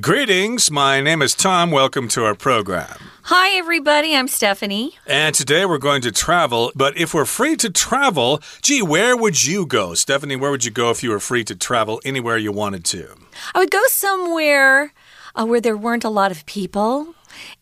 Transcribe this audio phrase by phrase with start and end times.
[0.00, 1.70] Greetings, my name is Tom.
[1.70, 2.96] Welcome to our program.
[3.24, 4.16] Hi, everybody.
[4.16, 4.96] I'm Stephanie.
[5.06, 6.72] And today we're going to travel.
[6.74, 9.92] But if we're free to travel, gee, where would you go?
[9.92, 13.16] Stephanie, where would you go if you were free to travel anywhere you wanted to?
[13.54, 14.94] I would go somewhere
[15.34, 17.14] uh, where there weren't a lot of people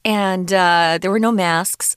[0.04, 1.96] and uh, there were no masks.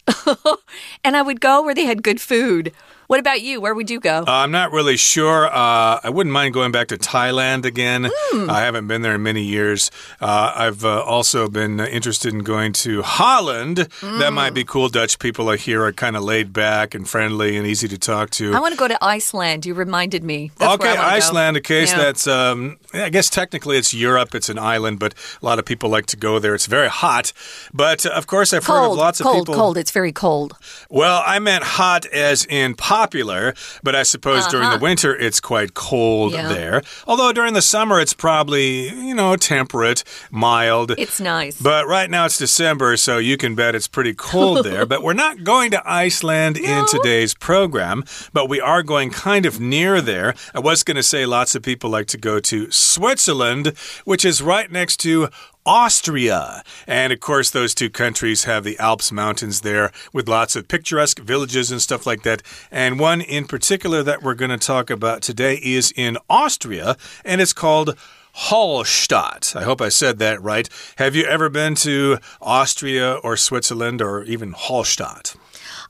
[1.04, 2.72] and I would go where they had good food.
[3.08, 3.60] What about you?
[3.60, 4.20] Where would you go?
[4.20, 5.48] Uh, I'm not really sure.
[5.48, 8.10] Uh, I wouldn't mind going back to Thailand again.
[8.34, 8.50] Mm.
[8.50, 9.92] I haven't been there in many years.
[10.22, 13.78] Uh, I've uh, also been interested in going to Holland.
[13.78, 14.20] Mm.
[14.20, 14.90] That might be cool.
[14.90, 18.30] Dutch people are here are kind of laid back and friendly and easy to talk
[18.32, 18.54] to.
[18.54, 19.66] I want to go to Iceland.
[19.66, 20.52] You reminded me.
[20.58, 21.56] That's okay, Iceland.
[21.56, 21.60] Go.
[21.60, 21.98] Okay, yeah.
[21.98, 22.28] that's.
[22.28, 24.34] Um, I guess technically it's Europe.
[24.36, 26.56] It's an island, but a lot of people like to go there.
[26.56, 27.34] It's very hot,
[27.74, 29.54] but uh, of course I've cold, heard of lots cold, of people.
[29.54, 29.78] Cold, cold.
[29.78, 30.58] It's very cold.
[30.90, 34.52] Well, I meant hot as in popular, but I suppose uh -huh.
[34.52, 34.90] during the uh-huh.
[34.90, 36.54] winter it's quite cold yeah.
[36.56, 36.78] there.
[37.08, 38.70] Although during the summer it's probably,
[39.10, 40.90] you know, temperate, mild.
[40.98, 41.56] It's nice.
[41.70, 44.86] But right now it's December, so you can bet it's pretty cold there.
[44.86, 46.70] but we're not going to Iceland no.
[46.74, 50.30] in today's program, but we are going kind of near there.
[50.58, 53.66] I was going to say lots of people like to go to Switzerland,
[54.06, 55.30] which is right next to
[55.66, 56.64] Austria.
[56.88, 61.20] And of course, those two countries have the Alps mountains there with lots of picturesque
[61.20, 62.42] villages and stuff like that.
[62.72, 67.42] And one in particular that we're going to talk about today is in Austria, and
[67.42, 67.98] it's called.
[68.36, 69.56] Hallstatt.
[69.56, 70.68] I hope I said that right.
[70.96, 75.36] Have you ever been to Austria or Switzerland or even Hallstatt?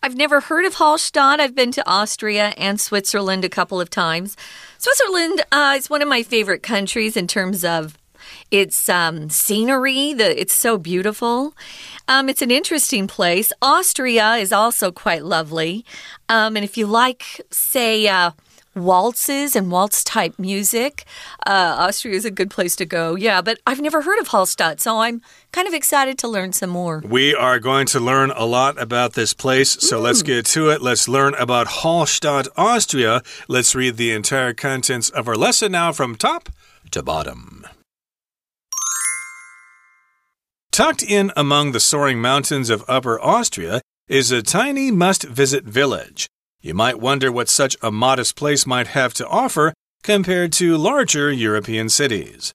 [0.02, 1.39] I've never heard of Hallstatt.
[1.39, 4.35] I've been to Austria and Switzerland a couple of times.
[4.77, 7.97] Switzerland uh, is one of my favorite countries in terms of
[8.52, 10.14] its um, scenery.
[10.14, 11.53] The, it's so beautiful.
[12.08, 13.52] Um, it's an interesting place.
[13.62, 15.86] Austria is also quite lovely.
[16.30, 18.31] Um, and if you like, say, uh,
[18.76, 21.06] waltzes and waltz type music.
[21.45, 23.16] Uh, Austria is a good place to go.
[23.16, 26.70] Yeah, but I've never heard of Hallstatt, so I'm kind of excited to learn some
[26.70, 27.02] more.
[27.06, 30.04] We are going to learn a lot about this place, so mm.
[30.04, 30.81] let's get to it.
[30.81, 33.22] Let's learn about Hallstatt, Austria.
[33.48, 36.49] Let's read the entire contents of our lesson now from top
[36.92, 37.62] to bottom.
[40.73, 46.28] Tucked in among the soaring mountains of Upper Austria is a tiny must visit village.
[46.61, 51.32] You might wonder what such a modest place might have to offer compared to larger
[51.32, 52.54] European cities.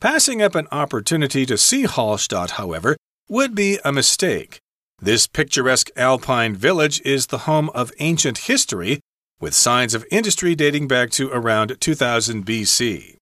[0.00, 2.96] Passing up an opportunity to see Hallstatt, however,
[3.28, 4.58] would be a mistake.
[4.98, 8.98] This picturesque alpine village is the home of ancient history,
[9.38, 13.19] with signs of industry dating back to around 2000 BC.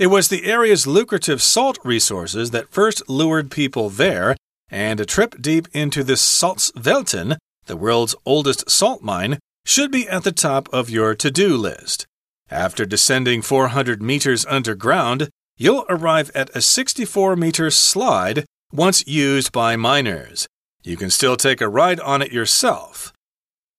[0.00, 4.34] It was the area's lucrative salt resources that first lured people there,
[4.70, 10.24] and a trip deep into the Salzwelten, the world's oldest salt mine, should be at
[10.24, 12.06] the top of your to do list.
[12.50, 15.28] After descending 400 meters underground,
[15.58, 20.48] you'll arrive at a 64 meter slide once used by miners.
[20.82, 23.12] You can still take a ride on it yourself.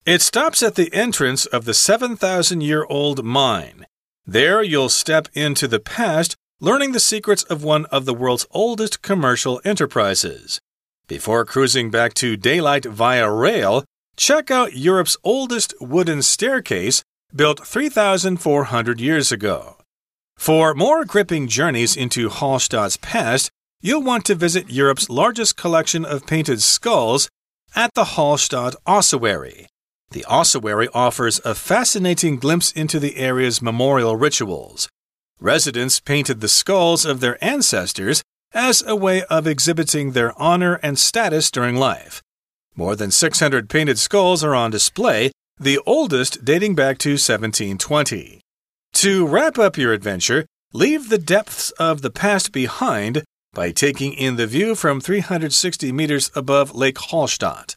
[0.06, 3.88] It stops at the entrance of the 7,000 year old mine.
[4.26, 9.02] There, you'll step into the past, learning the secrets of one of the world's oldest
[9.02, 10.60] commercial enterprises.
[11.08, 13.84] Before cruising back to daylight via rail,
[14.16, 17.04] check out Europe's oldest wooden staircase,
[17.36, 19.78] built 3,400 years ago.
[20.38, 23.50] For more gripping journeys into Hallstatt's past,
[23.82, 27.30] you'll want to visit Europe's largest collection of painted skulls
[27.76, 29.68] at the Hallstatt Ossuary.
[30.12, 34.90] The ossuary offers a fascinating glimpse into the area's memorial rituals.
[35.40, 38.22] Residents painted the skulls of their ancestors
[38.54, 42.22] as a way of exhibiting their honor and status during life.
[42.76, 48.42] More than 600 painted skulls are on display, the oldest dating back to 1720.
[48.94, 53.24] To wrap up your adventure, leave the depths of the past behind
[53.54, 57.76] by taking in the view from 360 meters above Lake Hallstatt.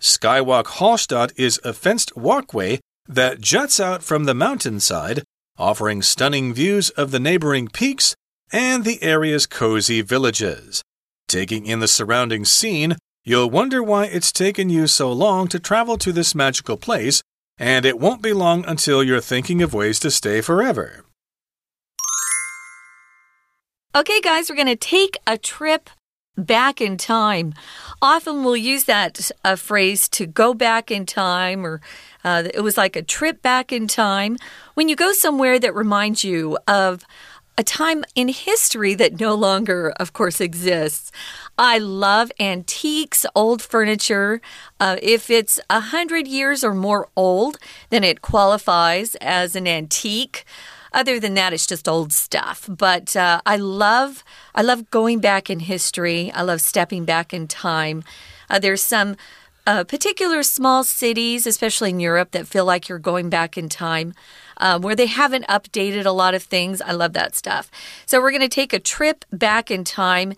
[0.00, 5.22] Skywalk Hallstatt is a fenced walkway that juts out from the mountainside,
[5.58, 8.14] offering stunning views of the neighboring peaks
[8.52, 10.82] and the area's cozy villages.
[11.28, 15.96] Taking in the surrounding scene, you'll wonder why it's taken you so long to travel
[15.98, 17.22] to this magical place,
[17.58, 21.04] and it won't be long until you're thinking of ways to stay forever.
[23.96, 25.88] Okay, guys, we're going to take a trip
[26.36, 27.54] back in time.
[28.02, 31.80] Often we'll use that uh, phrase to go back in time, or
[32.24, 34.36] uh, it was like a trip back in time.
[34.74, 37.04] When you go somewhere that reminds you of
[37.56, 41.12] a time in history that no longer, of course, exists.
[41.56, 44.40] I love antiques, old furniture.
[44.80, 47.58] Uh, if it's a hundred years or more old,
[47.90, 50.44] then it qualifies as an antique.
[50.94, 52.68] Other than that, it's just old stuff.
[52.68, 54.24] But uh, I love,
[54.54, 56.30] I love going back in history.
[56.32, 58.04] I love stepping back in time.
[58.48, 59.16] Uh, there's some
[59.66, 64.14] uh, particular small cities, especially in Europe, that feel like you're going back in time.
[64.58, 66.80] Um, where they haven't updated a lot of things.
[66.80, 67.72] I love that stuff.
[68.06, 70.34] So, we're going to take a trip back in time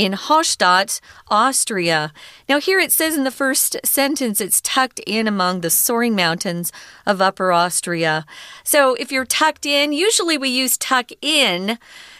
[0.00, 0.98] in Hallstatt,
[1.28, 2.10] Austria.
[2.48, 6.72] Now, here it says in the first sentence, it's tucked in among the soaring mountains
[7.04, 8.24] of Upper Austria.
[8.64, 11.78] So, if you're tucked in, usually we use tuck in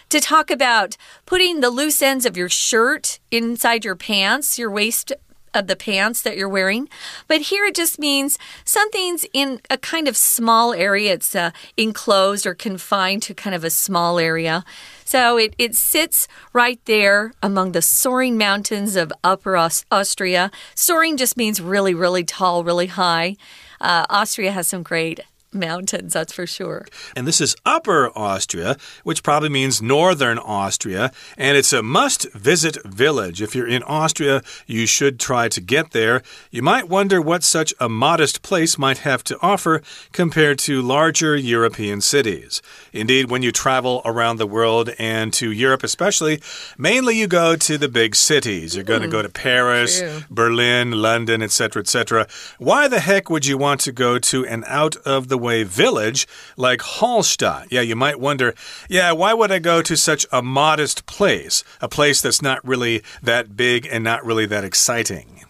[0.09, 0.95] to talk about
[1.25, 5.11] putting the loose ends of your shirt inside your pants, your waist
[5.53, 6.87] of the pants that you're wearing.
[7.27, 11.13] But here it just means something's in a kind of small area.
[11.13, 14.63] It's uh, enclosed or confined to kind of a small area.
[15.11, 20.49] So it, it sits right there among the soaring mountains of Upper Aust Austria.
[20.73, 23.35] Soaring just means really, really tall, really high.
[23.81, 25.19] Uh, Austria has some great
[25.53, 26.85] mountains, that's for sure.
[27.15, 31.11] And this is Upper Austria, which probably means Northern Austria.
[31.37, 33.41] And it's a must visit village.
[33.41, 36.21] If you're in Austria, you should try to get there.
[36.51, 39.81] You might wonder what such a modest place might have to offer
[40.11, 42.61] compared to larger European cities.
[42.93, 46.41] Indeed, when you travel around the world and to Europe especially,
[46.77, 48.75] mainly you go to the big cities.
[48.75, 50.21] You're going to hmm, go to Paris, True.
[50.29, 52.27] Berlin, London, etc., etc.
[52.57, 56.27] Why the heck would you want to go to an out of the village
[56.57, 57.67] like Hallstatt?
[57.69, 58.53] Yeah, you might wonder,
[58.89, 61.63] yeah, why would I go to such a modest place?
[61.81, 65.43] A place that's not really that big and not really that exciting.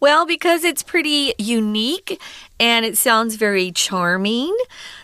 [0.00, 2.20] Well, because it's pretty unique
[2.60, 4.54] and it sounds very charming.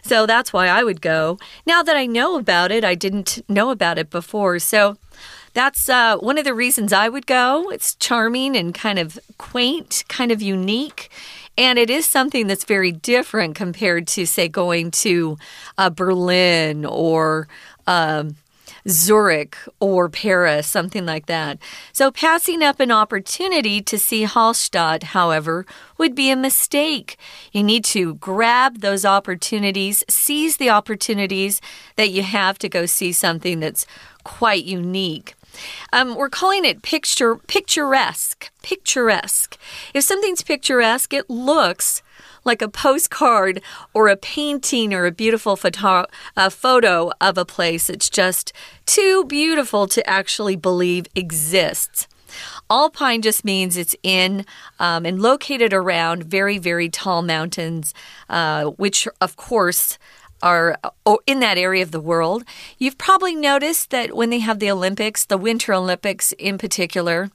[0.02, 1.38] So that's why I would go.
[1.64, 4.58] Now that I know about it, I didn't know about it before.
[4.58, 4.98] So
[5.54, 7.70] that's uh, one of the reasons I would go.
[7.70, 11.10] It's charming and kind of quaint, kind of unique.
[11.58, 15.36] And it is something that's very different compared to, say, going to
[15.78, 17.48] uh, Berlin or.
[17.86, 18.36] Um,
[18.88, 21.58] Zurich or Paris, something like that.
[21.92, 25.66] So, passing up an opportunity to see Hallstatt, however,
[25.98, 27.18] would be a mistake.
[27.52, 31.60] You need to grab those opportunities, seize the opportunities
[31.96, 33.86] that you have to go see something that's
[34.24, 35.34] quite unique.
[35.92, 38.50] Um, we're calling it picture picturesque.
[38.62, 39.58] Picturesque.
[39.94, 42.02] If something's picturesque, it looks
[42.44, 43.60] like a postcard
[43.92, 46.06] or a painting or a beautiful photo,
[46.36, 47.90] a photo of a place.
[47.90, 48.52] It's just
[48.86, 52.06] too beautiful to actually believe exists.
[52.70, 54.46] Alpine just means it's in
[54.78, 57.92] um, and located around very, very tall mountains,
[58.28, 59.98] uh, which, of course,
[60.42, 62.44] are oh, in that area of the world.
[62.78, 67.30] You've probably noticed that when they have the Olympics, the Winter Olympics in particular,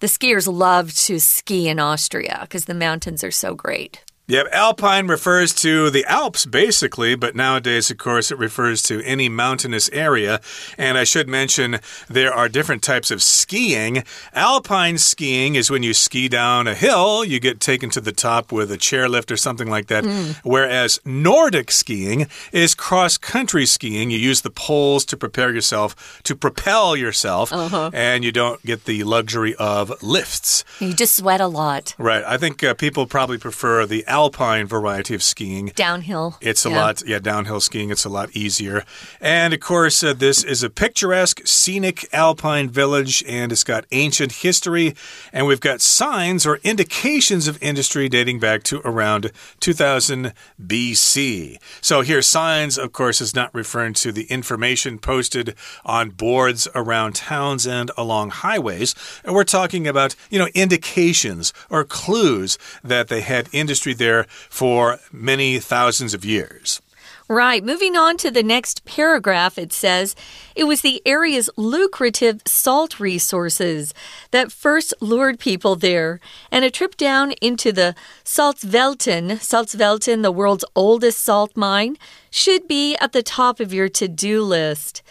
[0.00, 4.02] the skiers love to ski in Austria because the mountains are so great.
[4.28, 9.28] Yep, alpine refers to the Alps basically, but nowadays, of course, it refers to any
[9.28, 10.40] mountainous area.
[10.76, 11.78] And I should mention
[12.08, 14.02] there are different types of skiing.
[14.34, 18.50] Alpine skiing is when you ski down a hill, you get taken to the top
[18.50, 20.04] with a chairlift or something like that.
[20.04, 20.32] Hmm.
[20.42, 24.10] Whereas Nordic skiing is cross country skiing.
[24.10, 27.90] You use the poles to prepare yourself, to propel yourself, Uh-huh.
[27.94, 30.64] and you don't get the luxury of lifts.
[30.80, 31.94] You just sweat a lot.
[31.96, 32.24] Right.
[32.24, 35.66] I think uh, people probably prefer the alpine variety of skiing.
[35.76, 36.38] Downhill.
[36.40, 36.80] It's a Yeah.
[36.82, 38.82] lot, yeah, downhill skiing, it's a lot easier.
[39.20, 44.32] And of course, uh, this is a picturesque, scenic alpine village, and it's got ancient
[44.46, 44.94] history.
[45.34, 51.58] And we've got signs or indications of industry dating back to around 2000 BC.
[51.82, 55.54] So here, signs, of course, is not referring to the information posted
[55.84, 58.94] on boards around towns and along highways.
[59.24, 64.05] And we're talking about, you know, indications or clues that they had industry there
[64.48, 66.80] for many thousands of years.
[67.28, 67.64] Right.
[67.64, 70.14] Moving on to the next paragraph, it says
[70.54, 73.92] it was the area's lucrative salt resources
[74.30, 76.20] that first lured people there,
[76.52, 81.96] and a trip down into the Salzwelten, Salzwelten, the world's oldest salt mine,
[82.30, 85.02] should be at the top of your to do list.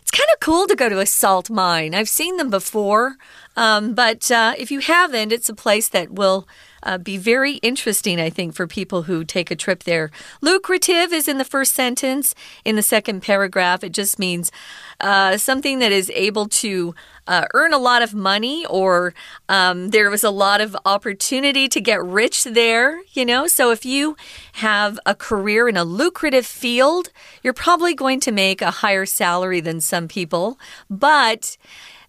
[0.00, 1.92] It's kind of cool to go to a salt mine.
[1.92, 3.16] I've seen them before,
[3.56, 6.46] um, but uh, if you haven't, it's a place that will
[6.84, 10.10] uh, be very interesting, I think, for people who take a trip there.
[10.40, 12.34] Lucrative is in the first sentence.
[12.64, 14.52] In the second paragraph, it just means
[15.00, 16.94] uh, something that is able to
[17.26, 19.14] uh, earn a lot of money, or
[19.48, 23.46] um, there was a lot of opportunity to get rich there, you know?
[23.46, 24.16] So if you
[24.54, 27.10] have a career in a lucrative field,
[27.42, 30.58] you're probably going to make a higher salary than some people,
[30.90, 31.56] but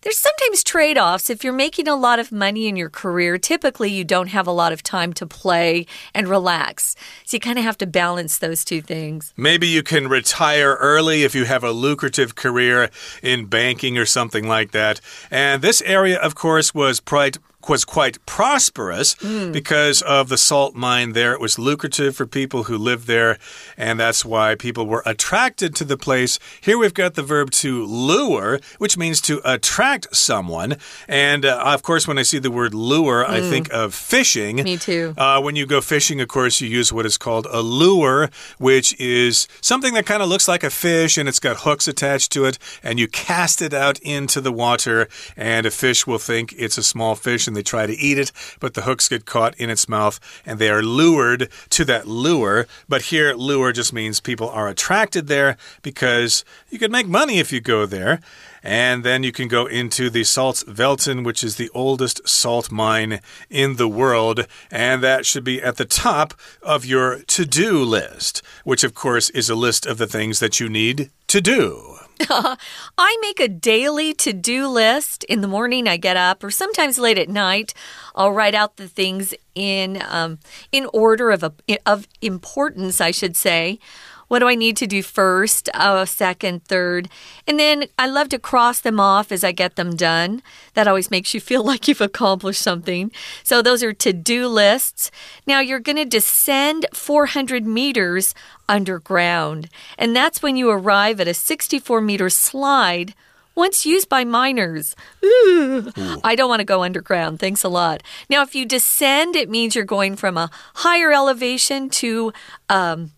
[0.06, 1.32] there's sometimes trade offs.
[1.32, 4.52] If you're making a lot of money in your career, typically you don't have a
[4.52, 6.96] lot of time to play and relax.
[7.26, 9.34] So you kind of have to balance those two things.
[9.36, 12.92] Maybe you can retire early if you have a lucrative career
[13.24, 15.02] in banking or something like that.
[15.32, 19.52] And this area, of course, was quite was quite prosperous mm.
[19.52, 21.34] because of the salt mine there.
[21.34, 23.38] It was lucrative for people who lived there,
[23.78, 26.40] and that's why people were attracted to the place.
[26.62, 30.78] Here we've got the verb to lure, which means to attract someone.
[31.08, 33.30] And uh, of course, when I see the word lure, mm.
[33.30, 33.50] I hmm.
[33.50, 34.58] think of fishing.
[34.58, 35.14] Me too.
[35.18, 39.00] Uh, when you go fishing, of course, you use what is called a lure, which
[39.00, 42.46] is something that kind of looks like a fish and it's got hooks attached to
[42.46, 46.78] it, and you cast it out into the water, and a fish will think it's
[46.78, 49.56] a small fish and and they try to eat it, but the hooks get caught
[49.56, 52.68] in its mouth and they are lured to that lure.
[52.90, 57.54] But here, lure just means people are attracted there because you could make money if
[57.54, 58.20] you go there.
[58.62, 63.76] And then you can go into the Salzwelten, which is the oldest salt mine in
[63.76, 64.48] the world.
[64.72, 69.30] And that should be at the top of your to do list, which, of course,
[69.30, 72.05] is a list of the things that you need to do.
[72.30, 75.24] I make a daily to do list.
[75.26, 77.74] In the morning, I get up, or sometimes late at night,
[78.16, 80.40] I'll write out the things in um,
[80.72, 81.54] in order of a,
[81.86, 83.80] of importance, I should say.
[84.28, 87.10] What do I need to do first, uh, second, third?
[87.48, 90.42] And then I love to cross them off as I get them done.
[90.74, 93.12] That always makes you feel like you've accomplished something.
[93.44, 95.12] So those are to do lists.
[95.46, 98.34] Now you're going to descend 400 meters
[98.68, 99.70] underground.
[99.98, 103.14] And that's when you arrive at a 64 meter slide
[103.56, 104.96] once used by miners.
[105.24, 105.92] Ooh,
[106.24, 107.40] I don't want to go underground.
[107.40, 108.04] Thanks a lot.
[108.30, 112.34] Now, if you descend, it means you're going from a higher elevation to
[112.70, 113.12] um,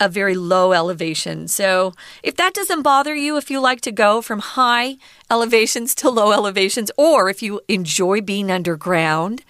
[0.00, 1.48] a very low elevation.
[1.48, 4.96] So if that doesn't bother you, if you like to go from high
[5.30, 9.42] elevations to low elevations, or if you enjoy being underground,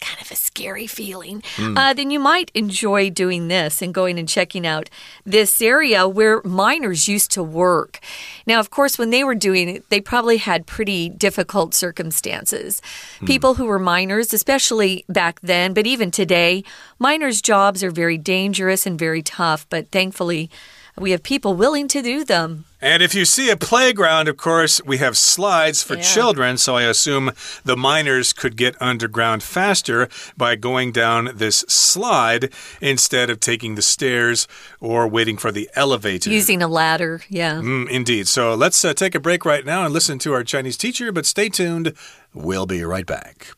[0.00, 1.76] kind of a scary feeling, mm.
[1.76, 4.90] uh, then you might enjoy doing this and going and checking out
[5.24, 8.00] this area where miners used to work.
[8.46, 12.82] Now, of course, when they were doing it, they probably had pretty difficult circumstances.
[13.20, 13.26] Mm.
[13.26, 16.64] People who were miners, especially back then, but even today,
[16.98, 20.50] miners' jobs are very dangerous and very tough, but thankfully,
[20.98, 22.64] we have people willing to do them.
[22.80, 26.02] And if you see a playground, of course, we have slides for yeah.
[26.02, 26.58] children.
[26.58, 27.32] So I assume
[27.64, 33.82] the miners could get underground faster by going down this slide instead of taking the
[33.82, 34.46] stairs
[34.80, 36.30] or waiting for the elevator.
[36.30, 37.54] Using a ladder, yeah.
[37.54, 38.28] Mm, indeed.
[38.28, 41.24] So let's uh, take a break right now and listen to our Chinese teacher, but
[41.24, 41.94] stay tuned.
[42.34, 43.54] We'll be right back.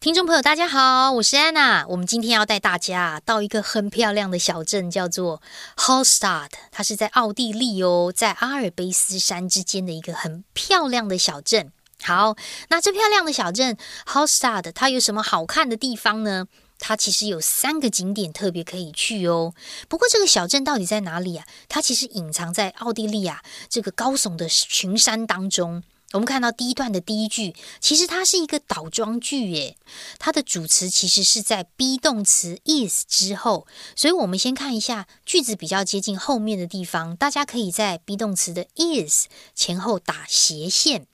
[0.00, 1.84] 听众朋友，大家好，我是安娜。
[1.86, 5.42] 我们今天要带大家到一个很漂亮的小镇，叫做
[5.76, 6.52] Hallstatt。
[6.70, 11.70] 它是在奥地利哦，在阿尔卑斯山之间的一个很漂亮的小镇。
[12.02, 12.34] 好，
[12.70, 13.76] 那这漂亮的小镇
[14.06, 16.46] Hallstatt，它有什么好看的地方呢？
[16.78, 19.52] 它其实有三个景点特别可以去哦。
[19.86, 21.44] 不过这个小镇到底在哪里啊？
[21.68, 25.82] 它其实隐藏在奥地利啊这个高耸的群山当中。
[26.12, 29.76] 我们看到第一段的第一句，其实它是一个倒装句，耶。
[30.18, 41.06] 它的主词其实是在 be 动词 is 之后，所以我们先看一下句子比较接近后面的地方，大家可以在 be 动词的 is 前后打斜线。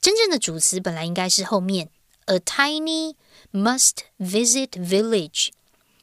[0.00, 1.90] 真正的主词本来应该是后面
[2.26, 3.16] ，a tiny
[3.52, 5.48] must visit village。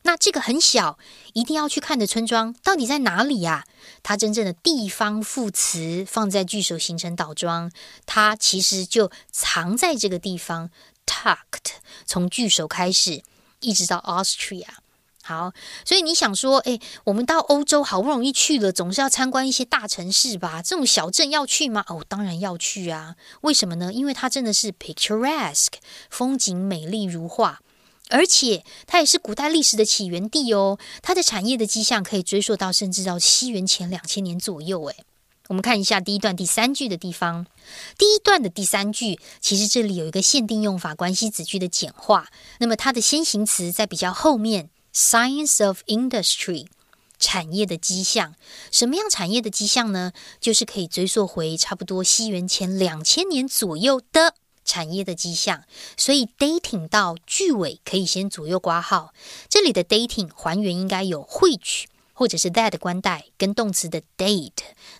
[0.03, 0.97] 那这个很小，
[1.33, 3.65] 一定要去看的村庄到底在哪里呀？
[4.03, 7.71] 它真正的地方副词放在句首形成倒装，
[8.05, 10.69] 它其实就藏在这个地方。
[11.05, 13.23] Tucked 从句首开始，
[13.59, 14.67] 一直到 Austria。
[15.21, 15.53] 好，
[15.85, 20.61] 所以你想说，哎，我们到欧洲好不容易去了，总是要参观一些大城市吧？
[20.61, 21.83] 这种小镇要去吗？
[21.87, 23.15] 哦，当然要去啊！
[23.41, 23.91] 为什么呢？
[23.91, 25.75] 因为它真的是 picturesque，
[26.09, 27.61] 风景美丽如画。
[28.09, 34.83] 而且它也是古代历史的起源地哦，它的产业的迹象可以追溯到甚至到西元前两千年左右。
[34.85, 35.03] 诶，
[35.47, 37.47] 我们看一下第一段第三句的地方。
[37.97, 42.27] 第一段的第三句，其实这里有一个限定用法关系子句的简化。
[42.59, 46.67] 那么它的先行词在比较后面，signs of industry，
[47.17, 48.35] 产业的迹象。
[48.69, 50.11] 什么样产业的迹象呢？
[50.39, 54.35] 就是可以追溯回差不多西元前两千年左右的。
[54.65, 55.63] 产业的迹象，
[55.97, 59.13] 所以 dating 到句尾可以先左右挂号。
[59.49, 64.51] 这里的 dating 还原应该有 which 或者是 that 关代跟动词的 date。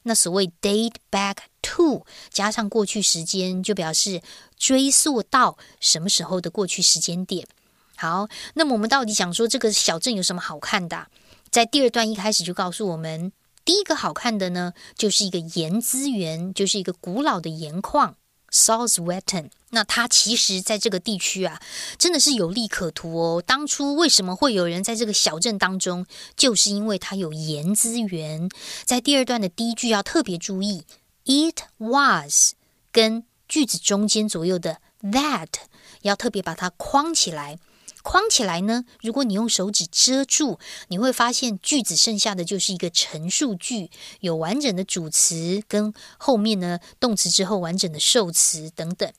[0.03, 4.21] 那所谓 date back to 加上过去时间，就表示
[4.57, 7.47] 追溯到什么时候的过去时间点。
[7.95, 11.07] 好，那么我们到底想说这个小镇有什么好看的？
[11.49, 13.31] 在第二段一开始就告诉我们，
[13.63, 18.15] 第一个好看的呢，就是一个盐资源，就是一个古老的盐矿。
[18.53, 19.49] Salzwedel。
[19.71, 21.59] 那它其实在这个地区啊，
[21.97, 23.43] 真的是有利可图哦。
[23.45, 26.05] 当初为什么会有人在这个小镇当中，
[26.37, 28.47] 就是因为它有盐资源。
[28.85, 30.85] 在第二段的第一句要特别注意
[31.25, 32.53] ，it was
[32.91, 35.49] 跟句子中间左右的 that
[36.03, 37.57] 要特别把它框起来。
[38.03, 38.85] 框起来呢？
[39.01, 49.11] 如果你用手指遮住，你会发现句子剩下的就是一个陈述句，有完整的主词跟后面呢动词之后完整的受词等等。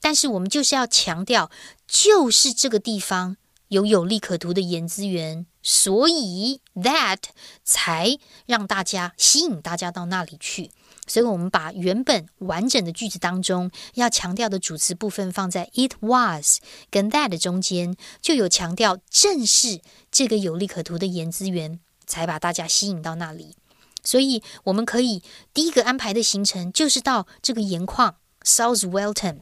[0.00, 1.50] 但是我们就是要强调，
[1.88, 7.18] 就是这个地方有有利可图的盐资源，所以 that
[7.64, 10.70] 才让大家吸引大家到那里去。
[11.08, 16.58] 所以我们把原本完整的句子当中要强调的主词部分放在 it was
[16.90, 19.80] 跟 that 中间，就有强调正是
[20.10, 23.56] 这个有利可图的盐资源，才把大家吸引到那里。
[24.02, 29.40] 所以我们可以第一个安排的行程就是到这个盐矿 South Welton。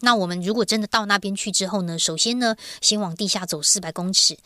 [0.00, 1.98] 那我们如果真的到那边去之后呢？
[1.98, 4.36] 首先呢，先往地下走四百公尺，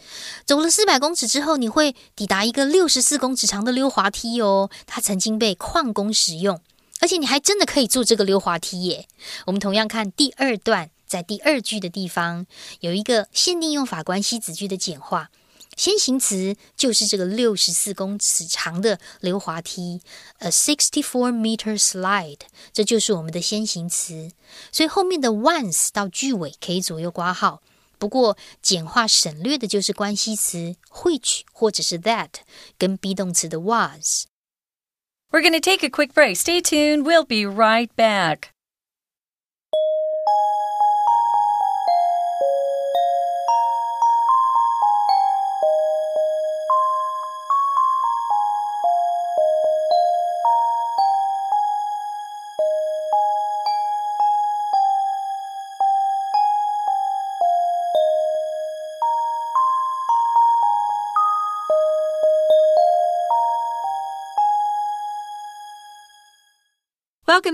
[0.46, 4.70] 走了四百公尺之后，你会抵达一个六十四公尺长的溜滑梯哦。
[4.86, 6.60] 它曾经被矿工使用，
[7.00, 9.08] 而且你还真的可以坐这个溜滑梯耶。
[9.46, 12.46] 我们同样看第二段，在第二句的地方
[12.78, 15.30] 有一个限定用法关系子句的简化。
[15.80, 20.02] 先行词就是这个六十四公尺长的溜滑梯
[20.40, 24.30] ，a sixty-four meter slide，这就是我们的先行词。
[24.70, 27.62] 所以后面的 once 到句尾可以左右挂号。
[27.98, 32.28] 不过简化省略的就是关系词 which 或者是 that
[32.76, 34.26] 跟 be 动词的 was。
[35.30, 36.36] We're going to take a quick break.
[36.36, 37.04] Stay tuned.
[37.04, 38.50] We'll be right back.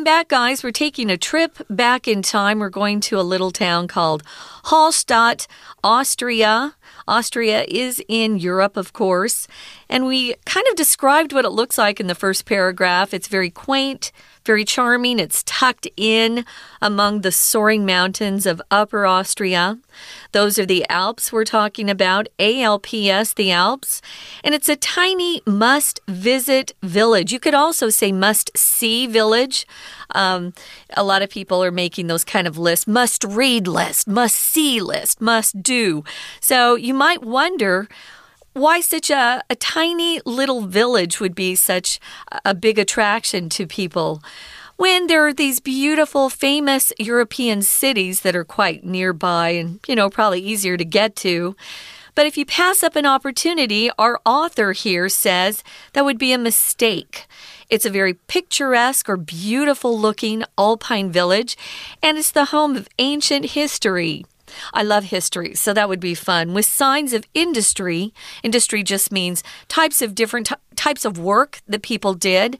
[0.06, 0.62] Back, guys.
[0.62, 2.60] We're taking a trip back in time.
[2.60, 4.22] We're going to a little town called
[4.66, 5.48] Hallstatt,
[5.82, 6.76] Austria.
[7.08, 9.48] Austria is in Europe, of course.
[9.88, 13.14] And we kind of described what it looks like in the first paragraph.
[13.14, 14.12] It's very quaint,
[14.44, 15.18] very charming.
[15.18, 16.44] It's tucked in
[16.80, 19.78] among the soaring mountains of Upper Austria.
[20.32, 24.00] Those are the Alps we're talking about, ALPS, the Alps.
[24.44, 27.32] And it's a tiny must visit village.
[27.32, 29.66] You could also say must see village.
[30.14, 30.54] Um,
[30.96, 34.80] a lot of people are making those kind of lists must read list, must see
[34.80, 36.04] list, must do.
[36.40, 37.88] So you might wonder
[38.56, 42.00] why such a, a tiny little village would be such
[42.42, 44.22] a big attraction to people
[44.76, 50.08] when there are these beautiful, famous European cities that are quite nearby and, you know,
[50.08, 51.54] probably easier to get to.
[52.14, 56.38] But if you pass up an opportunity, our author here says that would be a
[56.38, 57.26] mistake.
[57.68, 61.58] It's a very picturesque or beautiful looking alpine village,
[62.02, 64.24] and it's the home of ancient history.
[64.72, 66.54] I love history, so that would be fun.
[66.54, 72.14] With signs of industry, industry just means types of different types of work that people
[72.14, 72.58] did.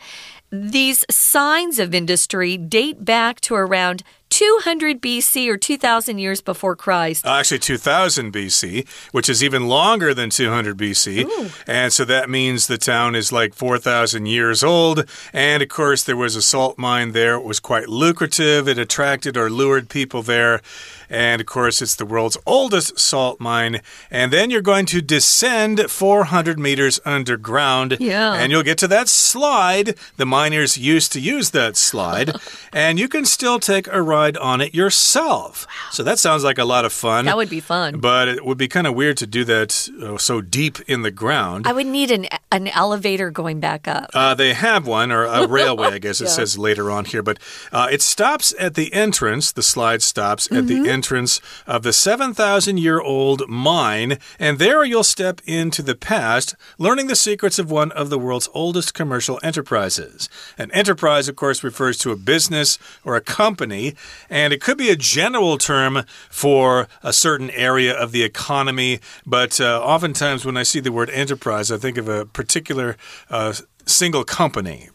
[0.63, 7.27] These signs of industry date back to around 200 BC or 2000 years before Christ.
[7.27, 11.25] Uh, actually, 2000 BC, which is even longer than 200 BC.
[11.25, 11.51] Ooh.
[11.67, 15.09] And so that means the town is like 4,000 years old.
[15.33, 17.35] And of course, there was a salt mine there.
[17.35, 18.69] It was quite lucrative.
[18.69, 20.61] It attracted or lured people there.
[21.09, 23.81] And of course, it's the world's oldest salt mine.
[24.11, 27.97] And then you're going to descend 400 meters underground.
[28.01, 28.35] Yeah.
[28.35, 29.95] And you'll get to that slide.
[30.17, 32.37] The miners used to use that slide.
[32.73, 35.67] and you can still take a ride on it yourself.
[35.67, 35.91] Wow.
[35.91, 37.25] So that sounds like a lot of fun.
[37.25, 37.99] That would be fun.
[37.99, 41.11] But it would be kind of weird to do that uh, so deep in the
[41.11, 41.67] ground.
[41.67, 44.11] I would need an, an elevator going back up.
[44.15, 46.31] Uh, they have one, or a railway, I guess it yeah.
[46.31, 47.23] says later on here.
[47.23, 47.39] But
[47.73, 49.51] uh, it stops at the entrance.
[49.51, 50.69] The slide stops at mm -hmm.
[50.69, 50.97] the mm-hmm.
[50.97, 54.19] entrance of the 7,000 year old mine.
[54.39, 58.49] And there you'll step into the past, learning the secrets of one of the world's
[58.53, 60.26] oldest commercial enterprises.
[60.59, 63.95] An enterprise, of course, refers to a business or a company,
[64.31, 69.01] and it could be a general term for a certain area of the economy.
[69.25, 72.97] But uh, oftentimes, when I see the word enterprise, I think of a particular
[73.31, 73.55] uh,
[73.87, 74.91] single company.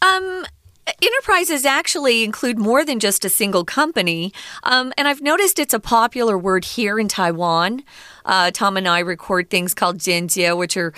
[0.00, 0.44] Um,
[1.02, 4.32] enterprises actually include more than just a single company.
[4.62, 7.82] Um, and I've noticed it's a popular word here in Taiwan.
[8.28, 10.92] Uh, Tom and I record things called Jianjie, which are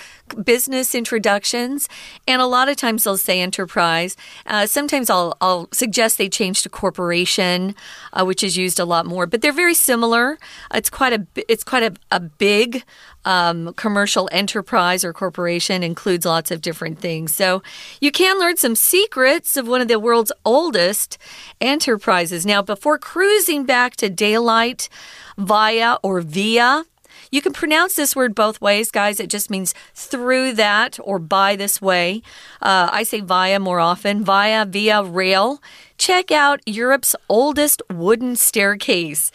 [0.45, 1.88] business introductions.
[2.29, 4.16] And a lot of times they'll say enterprise.
[4.45, 7.75] Uh, sometimes I'll, I'll suggest they change to corporation,
[8.12, 9.27] uh, which is used a lot more.
[9.27, 10.38] But they're very similar.
[10.75, 12.85] It's quite a it's quite a, a big
[13.25, 17.35] um, commercial enterprise or corporation includes lots of different things.
[17.35, 17.62] So
[18.01, 21.19] you can learn some secrets of one of the world's oldest
[21.61, 22.47] enterprises.
[22.47, 24.88] Now, before cruising back to daylight
[25.37, 26.85] via or via,
[27.31, 29.21] you can pronounce this word both ways, guys.
[29.21, 32.23] It just means through that or by this way.
[32.61, 35.62] Uh, I say via more often, via, via rail.
[35.99, 39.31] Check out Europe's oldest wooden staircase.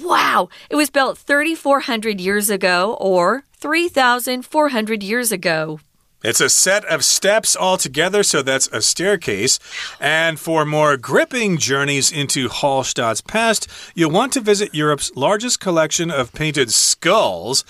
[0.00, 5.80] Wow, it was built 3,400 years ago or 3,400 years ago.
[6.22, 9.60] It's a set of steps altogether, so that's a staircase.
[10.00, 16.10] And for more gripping journeys into Hallstatt's past, you'll want to visit Europe's largest collection
[16.10, 17.64] of painted skulls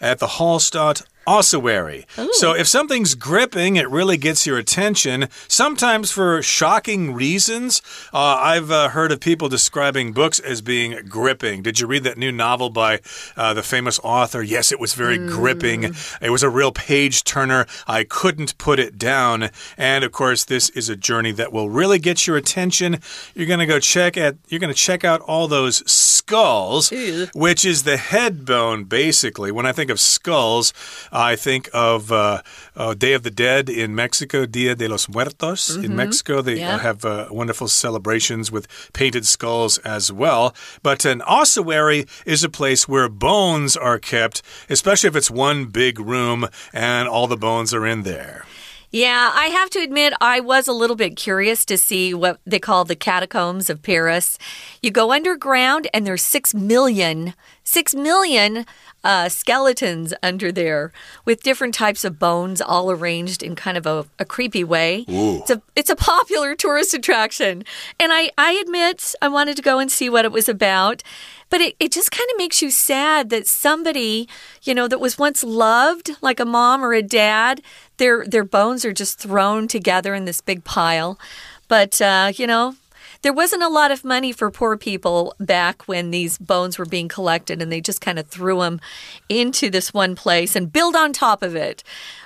[0.00, 2.06] at the Hallstatt ossuary.
[2.18, 2.32] Ooh.
[2.32, 7.82] So if something's gripping, it really gets your attention, sometimes for shocking reasons.
[8.12, 11.62] Uh, I've uh, heard of people describing books as being gripping.
[11.62, 13.00] Did you read that new novel by
[13.36, 14.42] uh, the famous author?
[14.42, 15.28] Yes, it was very mm.
[15.28, 15.94] gripping.
[16.20, 17.66] It was a real page turner.
[17.86, 19.50] I couldn't put it down.
[19.78, 22.98] And of course, this is a journey that will really get your attention.
[23.34, 27.28] You're going to go check at you're going to check out all those skulls, Ew.
[27.34, 29.52] which is the head bone basically.
[29.52, 30.72] When I think of skulls,
[31.20, 32.40] I think of uh,
[32.74, 35.68] uh, Day of the Dead in Mexico, Dia de los Muertos.
[35.68, 35.84] Mm -hmm.
[35.84, 35.96] In mm-hmm.
[35.96, 36.80] Mexico, they yeah.
[36.80, 40.54] have uh, wonderful celebrations with painted skulls as well.
[40.82, 45.98] But an ossuary is a place where bones are kept, especially if it's one big
[45.98, 48.44] room and all the bones are in there.
[48.92, 52.58] Yeah, I have to admit, I was a little bit curious to see what they
[52.58, 54.36] call the catacombs of Paris.
[54.82, 57.34] You go underground, and there's six million,
[57.70, 58.66] six million
[59.04, 60.92] uh, skeletons under there
[61.24, 65.04] with different types of bones all arranged in kind of a, a creepy way.
[65.38, 67.64] It's a it's a popular tourist attraction.
[67.98, 71.02] And I, I admit I wanted to go and see what it was about.
[71.48, 74.28] But it, it just kind of makes you sad that somebody,
[74.62, 77.60] you know, that was once loved, like a mom or a dad,
[77.96, 81.18] their their bones are just thrown together in this big pile.
[81.66, 82.76] But uh, you know,
[83.22, 87.08] there wasn't a lot of money for poor people back when these bones were being
[87.08, 88.80] collected, and they just kind of threw them
[89.28, 91.82] into this one place and build on top of it.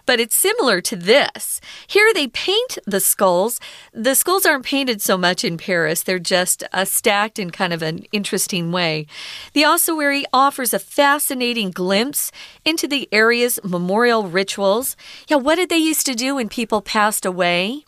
[0.06, 1.60] But it's similar to this.
[1.86, 3.58] Here they paint the skulls.
[3.92, 7.82] The skulls aren't painted so much in Paris, they're just uh, stacked in kind of
[7.82, 9.06] an interesting way.
[9.52, 12.30] The ossuary offers a fascinating glimpse
[12.64, 14.96] into the area's memorial rituals.
[15.28, 17.84] Yeah, what did they used to do when people passed away?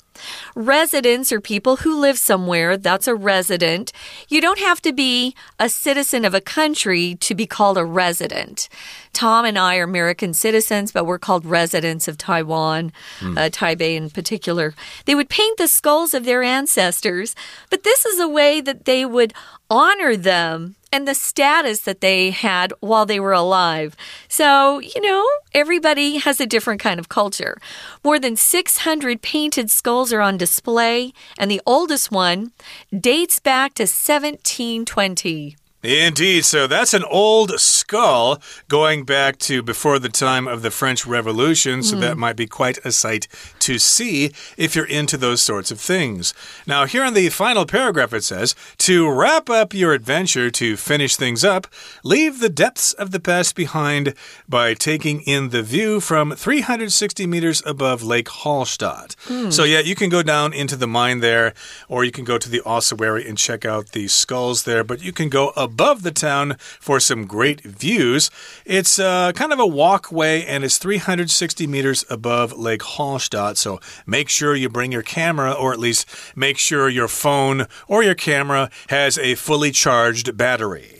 [0.54, 2.76] Residents are people who live somewhere.
[2.76, 3.92] That's a resident.
[4.28, 8.68] You don't have to be a citizen of a country to be called a resident.
[9.12, 13.38] Tom and I are American citizens, but we're called residents of Taiwan, mm.
[13.38, 14.74] uh, Taipei in particular.
[15.06, 17.34] They would paint the skulls of their ancestors,
[17.70, 19.32] but this is a way that they would
[19.70, 23.96] honor them and the status that they had while they were alive.
[24.28, 27.58] So, you know, everybody has a different kind of culture.
[28.02, 32.52] More than 600 painted skulls are on display, and the oldest one
[32.98, 35.56] dates back to 1720.
[35.82, 36.44] Indeed.
[36.44, 41.84] So that's an old skull going back to before the time of the French Revolution.
[41.84, 42.00] So mm.
[42.00, 43.28] that might be quite a sight
[43.60, 46.34] to see if you're into those sorts of things.
[46.66, 51.14] Now, here in the final paragraph, it says To wrap up your adventure, to finish
[51.14, 51.68] things up,
[52.02, 54.14] leave the depths of the past behind
[54.48, 59.14] by taking in the view from 360 meters above Lake Hallstatt.
[59.26, 59.52] Mm.
[59.52, 61.54] So, yeah, you can go down into the mine there,
[61.88, 65.12] or you can go to the ossuary and check out the skulls there, but you
[65.12, 68.30] can go above above the town for some great views.
[68.64, 73.56] It's uh, kind of a walkway and it's 360 meters above Lake Hallstatt.
[73.56, 78.02] So make sure you bring your camera, or at least make sure your phone or
[78.02, 80.96] your camera has a fully charged battery.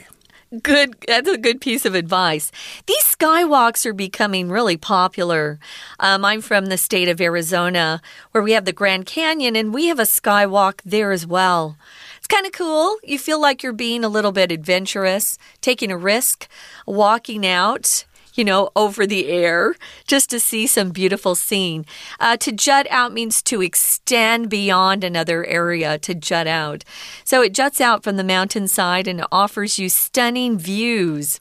[0.62, 2.52] Good, that's a good piece of advice.
[2.86, 5.58] These skywalks are becoming really popular.
[5.98, 9.86] Um, I'm from the state of Arizona, where we have the Grand Canyon, and we
[9.86, 11.76] have a skywalk there as well.
[12.26, 12.96] It's kind of cool.
[13.04, 16.48] You feel like you're being a little bit adventurous, taking a risk,
[16.84, 19.76] walking out you know, over the air
[20.08, 21.86] just to see some beautiful scene.
[22.18, 26.84] Uh, to jut out means to extend beyond another area, to jut out.
[27.24, 31.38] So it juts out from the mountainside and offers you stunning views.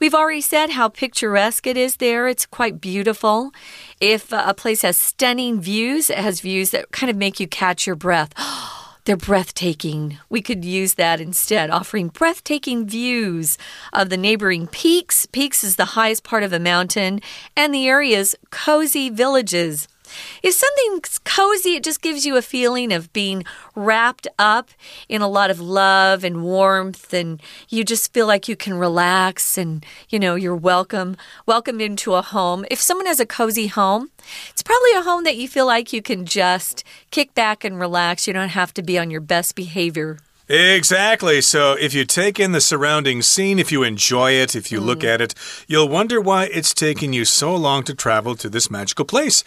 [0.00, 2.26] We've already said how picturesque it is there.
[2.26, 3.52] It's quite beautiful.
[4.00, 7.86] If a place has stunning views, it has views that kind of make you catch
[7.86, 8.34] your breath.
[9.04, 10.18] They're breathtaking.
[10.30, 13.58] We could use that instead, offering breathtaking views
[13.92, 15.26] of the neighboring peaks.
[15.26, 17.20] Peaks is the highest part of a mountain,
[17.54, 19.88] and the area's cozy villages.
[20.42, 24.70] If something's cozy, it just gives you a feeling of being wrapped up
[25.08, 29.56] in a lot of love and warmth, and you just feel like you can relax
[29.58, 32.64] and, you know, you're welcome, welcome into a home.
[32.70, 34.10] If someone has a cozy home,
[34.50, 38.26] it's probably a home that you feel like you can just kick back and relax.
[38.26, 40.18] You don't have to be on your best behavior.
[40.46, 41.40] Exactly.
[41.40, 44.84] So if you take in the surrounding scene, if you enjoy it, if you mm.
[44.84, 45.34] look at it,
[45.66, 49.42] you'll wonder why it's taken you so long to travel to this magical place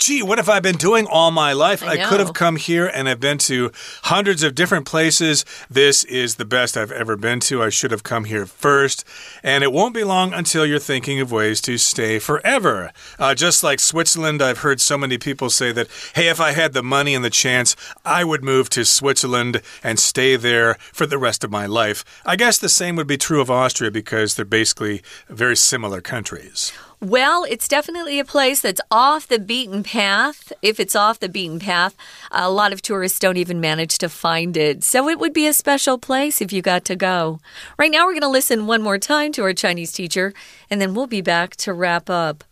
[0.00, 1.82] gee, what have I been doing all my life?
[1.82, 3.70] I, I could have come here and I've been to
[4.04, 5.44] hundreds of different places.
[5.68, 7.62] This is the best I've ever been to.
[7.62, 9.04] I should have come here first.
[9.42, 12.92] And it won't be long until you're thinking of ways to stay forever.
[13.18, 16.72] Uh, just like Switzerland, I've heard so many people say that, hey, if I had
[16.72, 21.18] the money and the chance, I would move to Switzerland and stay there for the
[21.18, 22.04] rest of my life.
[22.24, 26.72] I guess the same would be true of Austria because they're basically very similar countries.
[27.01, 30.53] Well, it's definitely a place that's off the beaten path.
[30.61, 31.93] If it's off the beaten path,
[32.31, 34.83] a lot of tourists don't even manage to find it.
[34.83, 37.39] So it would be a special place if you got to go.
[37.77, 40.33] Right now, we're going to listen one more time to our Chinese teacher,
[40.69, 42.43] and then we'll be back to wrap up.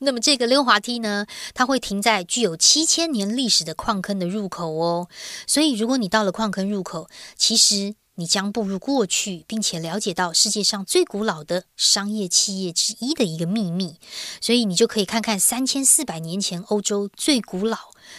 [0.00, 5.08] 那么这个溜滑梯呢，它会停在具有七千年历史的矿坑的入口哦。
[5.44, 13.97] 所以，如果你到了矿坑入口，其实 你将步入过去，并且了解到世界上最古老的商业企业之一的一个秘密，
[14.39, 17.77] 所以你就可以看看三千四百年前欧洲最古老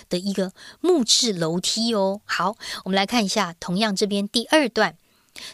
[0.09, 2.20] 的一个木质楼梯哦。
[2.24, 4.98] 好，我们来看一下，同样这边第二段，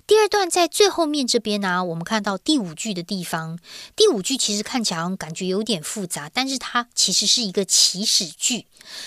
[0.06, 3.58] 第二段在最后面这边呢，我们看到第五句的地方。
[3.94, 8.66] 第五句其实看起来感觉有点复杂，但是它其实是一个起始句。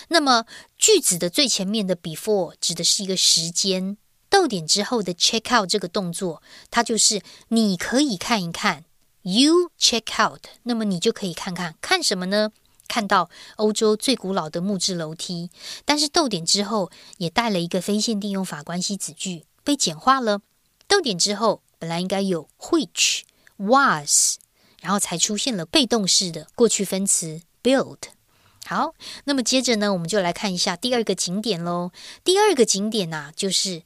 [0.10, 0.46] 那么
[0.78, 3.98] 句子的最前面的 before 指的是一个时间。
[4.34, 6.42] 逗点之后的 check out 这个动作，
[6.72, 8.84] 它就是你可以看一看
[9.22, 12.52] ，you check out，那么你就可以看看看什么呢？
[12.88, 15.52] 看到欧洲最古老的木质楼梯，
[15.86, 20.42] 但是逗点之后也带了一个非限定用法关系子句，被简化了。
[20.88, 23.22] 逗点之后本来应该有 which
[23.58, 24.38] was，
[24.82, 28.00] 然后才出现了被动式的过去分词 build。
[28.66, 31.92] 好，那么接着呢，我们就来看一下第二个景点喽。
[32.24, 33.84] 第二个景点呐，就是。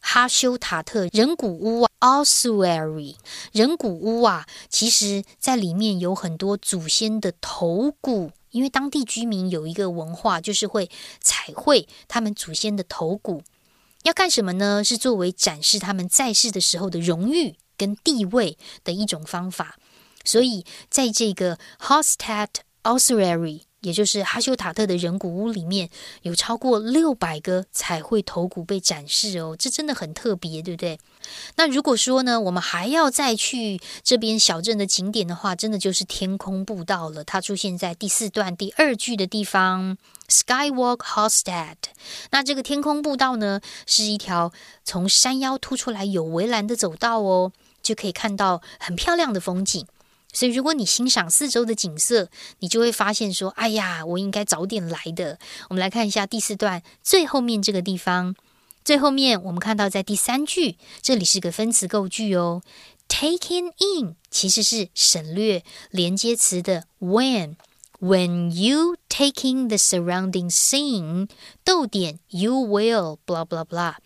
[0.00, 3.16] 哈修塔特人骨屋啊，ossuary
[3.52, 13.42] 人骨屋啊，其实在里面有很多祖先的头骨，因为当地居民有一个文化，就是会彩绘他们祖先的头骨，
[14.04, 14.82] 要干什么呢？
[14.82, 19.76] 是作为展示他们在世的时候的荣誉跟地位的一种方法，
[20.24, 22.48] 所以在这个 Hostat
[22.84, 23.67] ossuary。
[23.80, 25.88] 也就是哈修塔特的人骨屋里面
[26.22, 30.98] 有超过六百个彩绘头骨被展示哦，这真的很特别，对不对？
[31.56, 37.22] 那如果说呢，我们还要再去这边小镇的景点的话，真的就是天空步道了。
[37.22, 39.96] 它出现在第四段第二句的地方
[40.28, 41.76] ，Skywalk Hostad。
[42.30, 44.52] 那这个天空步道呢，是一条
[44.84, 49.86] 从山腰突出来有围栏的走道哦，就可以看到很漂亮的风景。
[50.38, 52.28] 所以，如果你欣赏四周的景色，
[52.60, 55.36] 你就会发现说：“哎呀，我应该早点来的。”
[55.68, 58.36] 我们来看一下第四段最后面这个地方。
[58.84, 62.62] 最后面我们看到，在第三句，这里是个分词构句哦。
[63.08, 67.56] Taking in 其实是省略连接词的 when。
[67.98, 71.28] When you taking the surrounding scene，
[71.64, 73.96] 逗点 you will blah blah blah。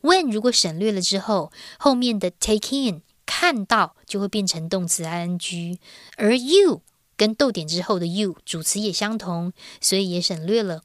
[0.00, 3.02] When 如果省略了之后，后面的 take in。
[3.26, 5.78] 看到就会变成动词 ing，
[6.16, 6.82] 而 you
[7.16, 10.82] 跟逗点之后的 you 主词也相同，所以也省略了。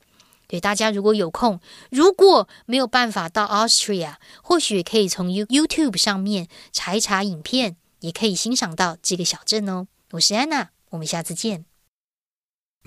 [0.47, 1.59] 对大家如果有空，
[1.91, 9.87] 如果没有办法到 Austria，或许可以从 You YouTube 上面查一查影片，也可以欣赏到这个小镇哦。
[10.11, 11.66] 我是安娜，我们下次见。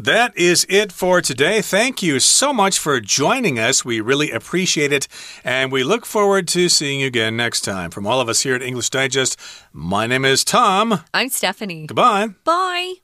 [0.05, 1.61] That is it for today.
[1.61, 3.85] Thank you so much for joining us.
[3.85, 5.07] We really appreciate it.
[5.45, 7.91] And we look forward to seeing you again next time.
[7.91, 9.39] From all of us here at English Digest,
[9.75, 11.01] my name is Tom.
[11.13, 11.87] I'm Stephanie.
[11.87, 12.29] Goodbye.
[12.45, 12.95] Bye.